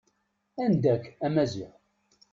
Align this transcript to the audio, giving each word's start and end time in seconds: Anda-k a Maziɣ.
Anda-k 0.63 1.03
a 1.25 1.27
Maziɣ. 1.33 1.73